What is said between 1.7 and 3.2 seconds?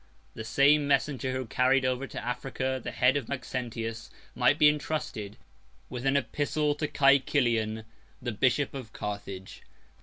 over to Africa the head